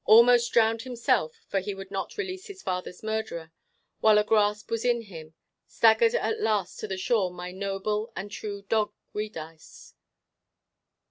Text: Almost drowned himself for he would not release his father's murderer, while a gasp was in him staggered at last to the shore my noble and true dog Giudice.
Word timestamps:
Almost 0.05 0.51
drowned 0.51 0.81
himself 0.81 1.41
for 1.47 1.59
he 1.59 1.75
would 1.75 1.91
not 1.91 2.17
release 2.17 2.47
his 2.47 2.63
father's 2.63 3.03
murderer, 3.03 3.51
while 3.99 4.17
a 4.17 4.23
gasp 4.23 4.71
was 4.71 4.83
in 4.83 5.03
him 5.03 5.35
staggered 5.67 6.15
at 6.15 6.41
last 6.41 6.79
to 6.79 6.87
the 6.87 6.97
shore 6.97 7.29
my 7.29 7.51
noble 7.51 8.11
and 8.15 8.31
true 8.31 8.63
dog 8.63 8.93
Giudice. 9.13 9.93